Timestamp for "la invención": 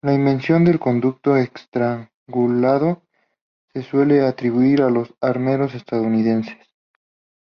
0.00-0.64